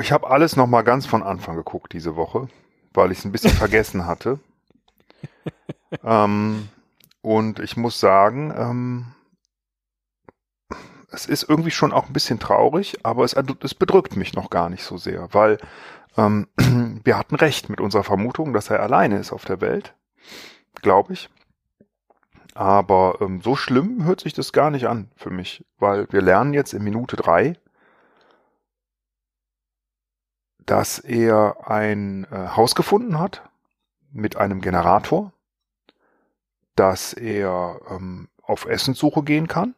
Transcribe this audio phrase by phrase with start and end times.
[0.00, 2.48] ich habe alles noch mal ganz von Anfang geguckt diese Woche,
[2.94, 4.40] weil ich es ein bisschen vergessen hatte.
[6.02, 6.68] ähm,
[7.20, 9.06] und ich muss sagen, ähm,
[11.10, 14.70] es ist irgendwie schon auch ein bisschen traurig, aber es, es bedrückt mich noch gar
[14.70, 15.58] nicht so sehr, weil
[16.16, 16.48] ähm,
[17.04, 19.94] wir hatten recht mit unserer Vermutung, dass er alleine ist auf der Welt,
[20.80, 21.28] glaube ich.
[22.54, 26.54] Aber ähm, so schlimm hört sich das gar nicht an für mich, weil wir lernen
[26.54, 27.58] jetzt in Minute drei,
[30.66, 33.42] dass er ein äh, Haus gefunden hat
[34.12, 35.32] mit einem Generator,
[36.74, 39.74] dass er ähm, auf Essenssuche gehen kann,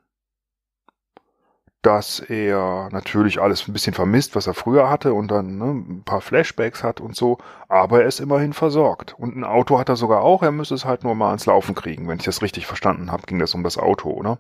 [1.83, 6.03] dass er natürlich alles ein bisschen vermisst, was er früher hatte und dann ne, ein
[6.05, 9.14] paar Flashbacks hat und so, aber er ist immerhin versorgt.
[9.19, 11.75] Und ein Auto hat er sogar auch, er müsste es halt nur mal ans Laufen
[11.75, 12.09] kriegen.
[12.09, 14.39] Wenn ich das richtig verstanden habe, ging das um das Auto, oder?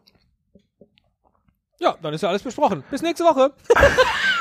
[1.78, 2.82] Ja, dann ist ja alles besprochen.
[2.90, 3.52] Bis nächste Woche.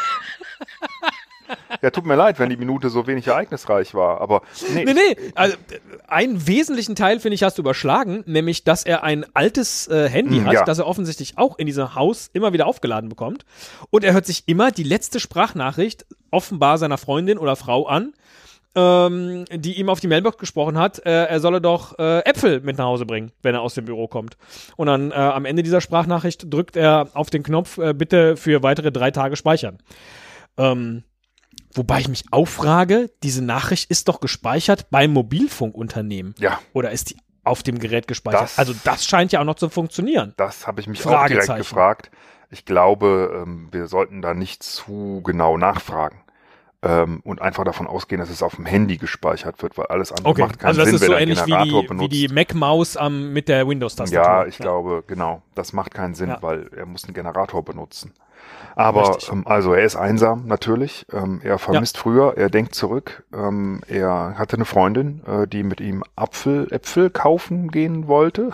[1.81, 4.42] Ja, tut mir leid, wenn die Minute so wenig ereignisreich war, aber
[4.73, 4.86] nee.
[4.86, 5.56] Nee, nee, also
[6.08, 10.38] einen wesentlichen Teil, finde ich, hast du überschlagen, nämlich, dass er ein altes äh, Handy
[10.38, 10.64] hm, hat, ja.
[10.64, 13.45] das er offensichtlich auch in diesem Haus immer wieder aufgeladen bekommt.
[13.89, 18.14] Und er hört sich immer die letzte Sprachnachricht offenbar seiner Freundin oder Frau an,
[18.78, 22.78] ähm, die ihm auf die Mailbox gesprochen hat, äh, er solle doch äh, Äpfel mit
[22.78, 24.38] nach Hause bringen, wenn er aus dem Büro kommt.
[24.75, 28.62] Und dann äh, am Ende dieser Sprachnachricht drückt er auf den Knopf, äh, bitte für
[28.62, 29.80] weitere drei Tage speichern.
[30.58, 31.03] Ähm,
[31.73, 36.33] Wobei ich mich auffrage, diese Nachricht ist doch gespeichert beim Mobilfunkunternehmen.
[36.39, 36.59] Ja.
[36.73, 38.41] Oder ist die auf dem Gerät gespeichert?
[38.41, 40.33] Das, also das scheint ja auch noch zu funktionieren.
[40.38, 42.11] Das habe ich mich auch direkt gefragt.
[42.50, 46.22] Ich glaube, ähm, wir sollten da nicht zu genau nachfragen.
[46.83, 50.29] Ähm, und einfach davon ausgehen, dass es auf dem Handy gespeichert wird, weil alles andere
[50.29, 50.41] okay.
[50.41, 53.67] macht keinen also das Sinn, ist so ähnlich wie die, wie die Mac-Maus mit der
[53.67, 54.23] Windows-Tastatur.
[54.23, 54.63] Ja, ich ja.
[54.63, 55.41] glaube, genau.
[55.55, 56.38] Das macht keinen Sinn, ja.
[56.41, 58.13] weil er muss einen Generator benutzen.
[58.75, 61.05] Aber ähm, also er ist einsam natürlich.
[61.11, 62.03] Ähm, er vermisst ja.
[62.03, 63.23] früher, er denkt zurück.
[63.33, 68.51] Ähm, er hatte eine Freundin, äh, die mit ihm Apfel, Äpfel kaufen gehen wollte.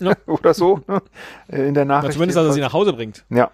[0.00, 0.14] Ja.
[0.26, 1.00] Oder so, ne?
[1.48, 2.08] In der Nachricht.
[2.08, 3.24] Ja, zumindest, dass er sie nach Hause bringt.
[3.30, 3.50] Ja.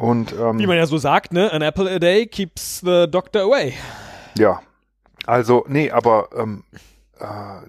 [0.00, 1.52] Und, ähm, Wie man ja so sagt, ne?
[1.52, 3.74] An apple a day keeps the doctor away.
[4.38, 4.62] Ja.
[5.26, 6.64] Also, nee, aber ähm,
[7.18, 7.26] äh,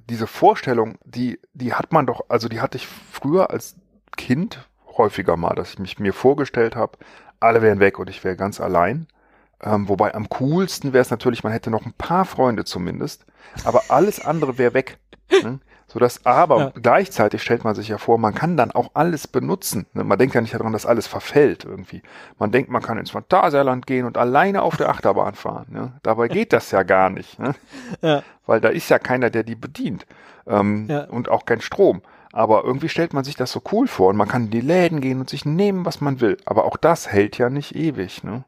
[0.10, 3.76] diese Vorstellung, die, die hat man doch, also die hatte ich früher als
[4.16, 4.66] Kind
[4.96, 6.98] häufiger mal, dass ich mich mir vorgestellt habe,
[7.42, 9.08] alle wären weg und ich wäre ganz allein.
[9.62, 13.26] Ähm, wobei am coolsten wäre es natürlich, man hätte noch ein paar Freunde zumindest,
[13.66, 15.00] aber alles andere wäre weg.
[15.44, 15.60] Ne?
[15.92, 16.72] So dass, aber ja.
[16.82, 19.88] gleichzeitig stellt man sich ja vor, man kann dann auch alles benutzen.
[19.92, 20.06] Ne?
[20.06, 22.02] Man denkt ja nicht daran, dass alles verfällt irgendwie.
[22.40, 25.66] Man denkt, man kann ins Phantasialand gehen und alleine auf der Achterbahn fahren.
[25.70, 25.92] Ne?
[26.02, 27.40] Dabei geht das ja gar nicht.
[27.40, 27.56] Ne?
[28.02, 28.24] Ja.
[28.46, 30.06] Weil da ist ja keiner, der die bedient.
[30.48, 31.04] Ähm, ja.
[31.04, 32.02] Und auch kein Strom.
[32.32, 35.02] Aber irgendwie stellt man sich das so cool vor und man kann in die Läden
[35.02, 36.38] gehen und sich nehmen, was man will.
[36.46, 38.46] Aber auch das hält ja nicht ewig, ne?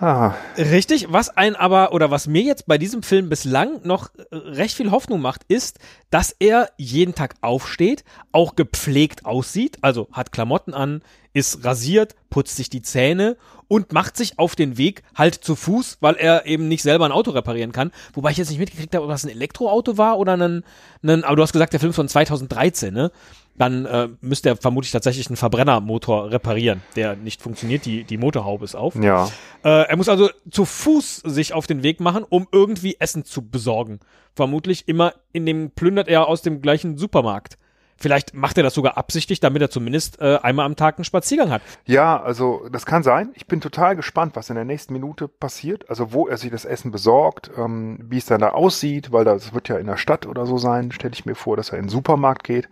[0.00, 0.34] Ah.
[0.56, 4.76] Richtig, was ein aber oder was mir jetzt bei diesem Film bislang noch äh, recht
[4.76, 10.72] viel Hoffnung macht, ist, dass er jeden Tag aufsteht, auch gepflegt aussieht, also hat Klamotten
[10.72, 11.02] an,
[11.32, 13.36] ist rasiert, putzt sich die Zähne
[13.68, 17.12] und macht sich auf den Weg halt zu Fuß, weil er eben nicht selber ein
[17.12, 17.92] Auto reparieren kann.
[18.14, 20.64] Wobei ich jetzt nicht mitgekriegt habe, ob das ein Elektroauto war oder ein,
[21.02, 23.12] ein aber du hast gesagt, der Film ist von 2013, ne?
[23.56, 27.84] Dann äh, müsste er vermutlich tatsächlich einen Verbrennermotor reparieren, der nicht funktioniert.
[27.86, 28.94] Die, die Motorhaube ist auf.
[28.94, 29.26] Ja.
[29.64, 33.42] Äh, er muss also zu Fuß sich auf den Weg machen, um irgendwie Essen zu
[33.42, 33.98] besorgen.
[34.36, 37.58] Vermutlich immer in dem plündert er aus dem gleichen Supermarkt.
[38.00, 41.50] Vielleicht macht er das sogar absichtlich, damit er zumindest äh, einmal am Tag einen Spaziergang
[41.50, 41.62] hat.
[41.84, 43.30] Ja, also das kann sein.
[43.34, 45.90] Ich bin total gespannt, was in der nächsten Minute passiert.
[45.90, 49.52] Also wo er sich das Essen besorgt, ähm, wie es dann da aussieht, weil das
[49.52, 51.86] wird ja in der Stadt oder so sein, stelle ich mir vor, dass er in
[51.86, 52.68] den Supermarkt geht,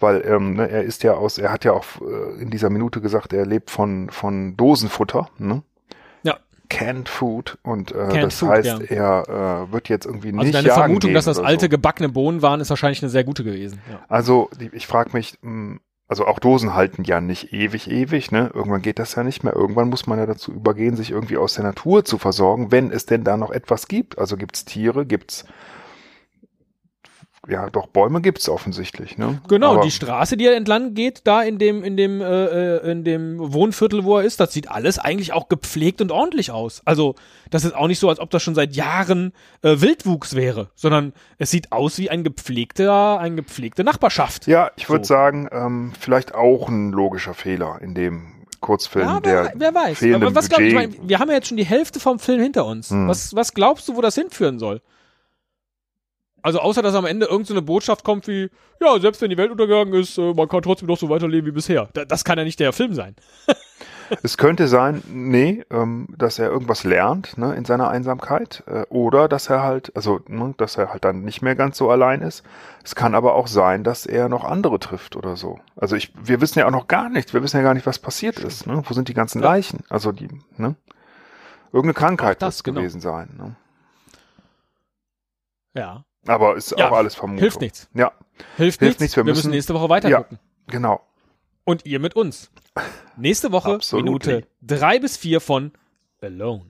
[0.00, 3.00] weil ähm, ne, er ist ja aus, er hat ja auch äh, in dieser Minute
[3.00, 5.28] gesagt, er lebt von von Dosenfutter.
[5.38, 5.62] Ne?
[6.68, 9.22] Canned Food und äh, Canned das Food, heißt, ja.
[9.24, 11.68] er äh, wird jetzt irgendwie also nicht Also deine Vermutung, dass das alte so.
[11.70, 13.80] gebackene Bohnen waren, ist wahrscheinlich eine sehr gute gewesen.
[13.90, 14.00] Ja.
[14.08, 18.30] Also die, ich frage mich, mh, hm, also auch Dosen halten ja nicht ewig, ewig,
[18.30, 18.50] ne?
[18.52, 19.56] Irgendwann geht das ja nicht mehr.
[19.56, 23.06] Irgendwann muss man ja dazu übergehen, sich irgendwie aus der Natur zu versorgen, wenn es
[23.06, 24.18] denn da noch etwas gibt.
[24.18, 25.46] Also gibt's Tiere, gibt's
[27.48, 29.40] ja, doch Bäume gibt's offensichtlich, ne?
[29.48, 32.90] Genau, Aber die Straße, die er entlang geht, da in dem in dem äh, äh,
[32.90, 36.82] in dem Wohnviertel, wo er ist, das sieht alles eigentlich auch gepflegt und ordentlich aus.
[36.84, 37.14] Also,
[37.50, 39.32] das ist auch nicht so, als ob das schon seit Jahren
[39.62, 44.46] äh, Wildwuchs wäre, sondern es sieht aus wie ein gepflegter eine gepflegte Nachbarschaft.
[44.46, 45.14] Ja, ich würde so.
[45.14, 50.02] sagen, ähm, vielleicht auch ein logischer Fehler in dem Kurzfilm, ja, der wer weiß.
[50.14, 52.64] Aber was glaub, ich mein, wir haben ja jetzt schon die Hälfte vom Film hinter
[52.64, 52.90] uns.
[52.90, 53.08] Hm.
[53.08, 54.80] Was was glaubst du, wo das hinführen soll?
[56.44, 59.50] Also außer, dass am Ende irgendeine so Botschaft kommt wie, ja, selbst wenn die Welt
[59.50, 61.88] untergegangen ist, äh, man kann trotzdem noch so weiterleben wie bisher.
[61.94, 63.16] das kann ja nicht der Film sein.
[64.22, 69.26] es könnte sein, nee, ähm, dass er irgendwas lernt ne, in seiner Einsamkeit äh, oder
[69.26, 72.44] dass er halt, also ne, dass er halt dann nicht mehr ganz so allein ist.
[72.84, 75.60] Es kann aber auch sein, dass er noch andere trifft oder so.
[75.76, 77.32] Also ich, wir wissen ja auch noch gar nichts.
[77.32, 78.66] Wir wissen ja gar nicht, was passiert ist.
[78.66, 78.82] Ne?
[78.84, 79.82] Wo sind die ganzen Leichen?
[79.88, 80.76] Also die, ne?
[81.72, 82.80] Irgendeine Krankheit das, muss genau.
[82.80, 83.30] gewesen sein.
[83.38, 83.56] Ne?
[85.72, 86.04] Ja.
[86.26, 87.40] Aber ist Ja, auch alles Vermutung.
[87.40, 87.88] Hilft nichts.
[87.94, 88.12] Ja,
[88.56, 89.00] Hilft, Hilft nichts.
[89.00, 90.18] nichts, Wir, wir müssen müssen- nächste Woche weiter Ja.
[90.22, 90.38] gucken.
[90.66, 91.00] genau.
[91.64, 92.50] Und ihr mit uns.
[93.16, 93.78] Nächste Woche.
[93.92, 95.72] Minute drei bis vier von
[96.20, 96.66] Alone.